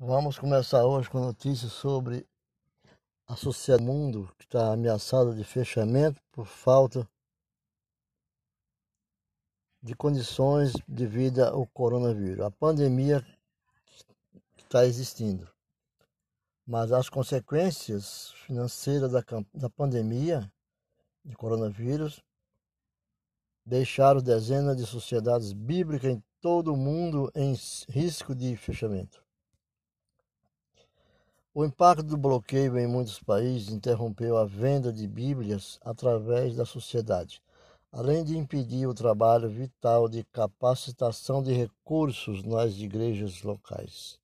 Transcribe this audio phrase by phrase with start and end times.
[0.00, 2.24] Vamos começar hoje com notícias sobre
[3.26, 7.04] a sociedade do mundo que está ameaçada de fechamento por falta
[9.82, 13.26] de condições devido ao coronavírus, a pandemia
[14.56, 15.50] que está existindo.
[16.64, 20.48] Mas as consequências financeiras da, da pandemia
[21.24, 22.22] de coronavírus
[23.66, 27.52] deixaram dezenas de sociedades bíblicas em todo o mundo em
[27.88, 29.26] risco de fechamento.
[31.58, 37.42] O impacto do bloqueio em muitos países interrompeu a venda de Bíblias através da sociedade,
[37.90, 44.20] além de impedir o trabalho vital de capacitação de recursos nas igrejas locais.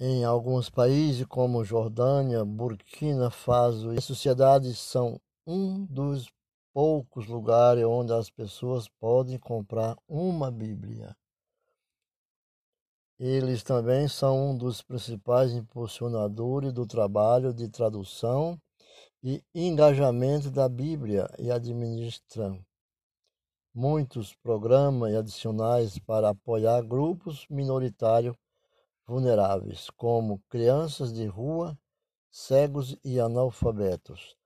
[0.00, 6.32] Em alguns países, como Jordânia, Burkina Faso, as sociedades são um dos
[6.72, 11.14] poucos lugares onde as pessoas podem comprar uma Bíblia.
[13.24, 18.60] Eles também são um dos principais impulsionadores do trabalho de tradução
[19.22, 22.60] e engajamento da Bíblia e administram
[23.72, 28.34] muitos programas adicionais para apoiar grupos minoritários
[29.06, 31.78] vulneráveis, como crianças de rua,
[32.28, 34.36] cegos e analfabetos.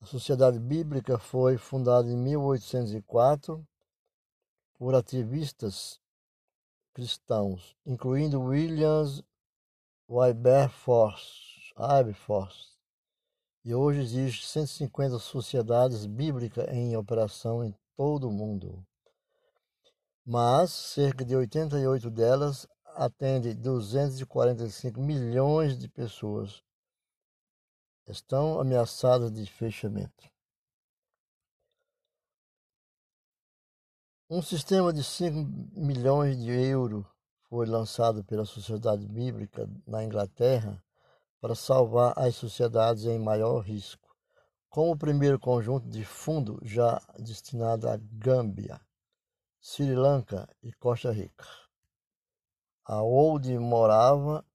[0.00, 3.62] A Sociedade Bíblica foi fundada em 1804
[4.78, 5.99] por ativistas
[6.92, 9.22] cristãos, incluindo Williams
[10.08, 11.50] Wilberforce,
[13.64, 18.84] e hoje existe 150 sociedades bíblicas em operação em todo o mundo.
[20.24, 26.62] Mas cerca de 88 delas atendem 245 milhões de pessoas.
[28.06, 30.30] Estão ameaçadas de fechamento.
[34.32, 35.34] Um sistema de 5
[35.76, 37.04] milhões de euros
[37.48, 40.80] foi lançado pela Sociedade Bíblica na Inglaterra
[41.40, 44.14] para salvar as sociedades em maior risco,
[44.68, 48.80] como o primeiro conjunto de fundo já destinado à Gâmbia,
[49.60, 51.48] Sri Lanka e Costa Rica.
[52.84, 54.46] A Old Morava,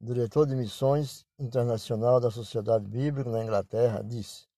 [0.00, 4.50] diretor de missões internacional da Sociedade Bíblica na Inglaterra, disse: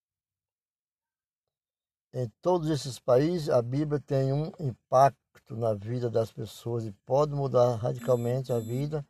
[2.17, 7.35] em todos esses países, a Bíblia tem um impacto na vida das pessoas e pode
[7.35, 9.05] mudar radicalmente a vida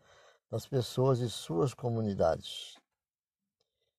[0.51, 2.79] das pessoas e suas comunidades.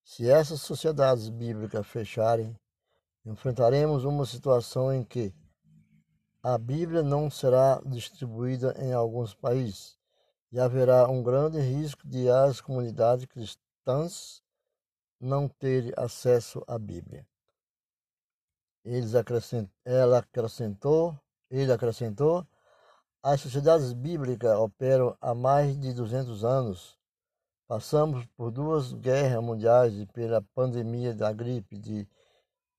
[0.03, 2.59] Se essas sociedades bíblicas fecharem,
[3.23, 5.31] enfrentaremos uma situação em que
[6.41, 9.99] a Bíblia não será distribuída em alguns países
[10.51, 14.41] e haverá um grande risco de as comunidades cristãs
[15.19, 17.23] não terem acesso à Bíblia.
[18.85, 19.67] Eles acrescent...
[19.83, 21.19] Ela acrescentou,
[21.49, 22.47] ele acrescentou,
[23.23, 26.95] as sociedades bíblicas operam há mais de 200 anos.
[27.67, 32.07] Passamos por duas guerras mundiais e pela pandemia da gripe de,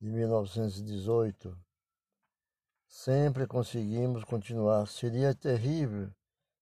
[0.00, 1.58] de 1918.
[2.86, 4.86] Sempre conseguimos continuar.
[4.86, 6.08] Seria terrível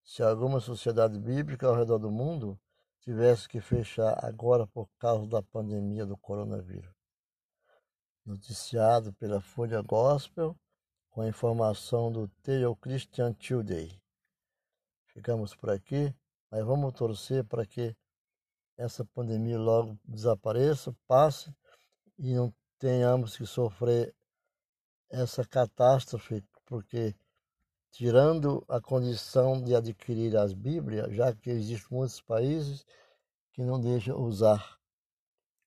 [0.03, 2.59] se alguma sociedade bíblica ao redor do mundo
[3.01, 6.94] tivesse que fechar agora por causa da pandemia do coronavírus
[8.25, 10.57] noticiado pela Folha Gospel,
[11.09, 14.01] com a informação do Theo Christian Tuesday.
[15.05, 16.13] Ficamos por aqui,
[16.49, 17.95] mas vamos torcer para que
[18.75, 21.55] essa pandemia logo desapareça, passe
[22.17, 24.13] e não tenhamos que sofrer
[25.09, 27.15] essa catástrofe, porque
[27.91, 32.85] tirando a condição de adquirir as Bíblias, já que existem muitos países
[33.53, 34.77] que não deixam usar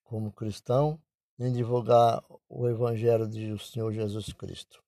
[0.03, 1.01] como cristão,
[1.38, 4.82] nem divulgar o Evangelho do Senhor Jesus Cristo.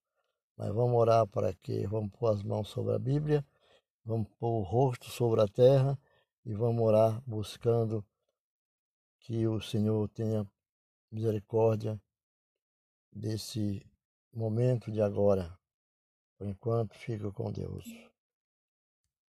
[0.57, 3.47] Mas vamos orar para que vamos pôr as mãos sobre a Bíblia,
[4.05, 5.99] vamos pôr o rosto sobre a terra
[6.45, 8.05] e vamos orar buscando
[9.21, 10.45] que o Senhor tenha
[11.11, 12.01] misericórdia
[13.13, 13.83] desse
[14.33, 15.57] momento de agora.
[16.37, 18.10] Por enquanto, fica com Deus.